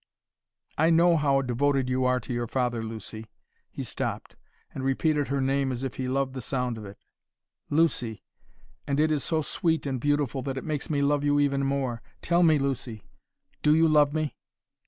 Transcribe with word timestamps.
"I 0.79 0.89
know 0.89 1.15
how 1.15 1.43
devoted 1.43 1.87
you 1.87 2.05
are 2.05 2.19
to 2.21 2.33
your 2.33 2.47
father, 2.47 2.81
Lucy" 2.81 3.27
he 3.71 3.83
stopped, 3.83 4.35
and 4.73 4.83
repeated 4.83 5.27
her 5.27 5.39
name 5.39 5.71
as 5.71 5.83
if 5.83 5.93
he 5.97 6.07
loved 6.07 6.33
the 6.33 6.41
sound 6.41 6.79
of 6.79 6.85
it 6.85 6.97
it 6.97 6.97
"Lucy, 7.69 8.23
and 8.87 8.99
it 8.99 9.11
is 9.11 9.23
so 9.23 9.43
sweet 9.43 9.85
and 9.85 10.01
beautiful 10.01 10.41
that 10.41 10.57
it 10.57 10.63
makes 10.63 10.89
me 10.89 11.03
love 11.03 11.23
you 11.23 11.39
even 11.39 11.63
more. 11.63 12.01
Tell 12.23 12.41
me, 12.41 12.57
Lucy, 12.57 13.03
do 13.61 13.75
you 13.75 13.87
love 13.87 14.11
me?" 14.11 14.35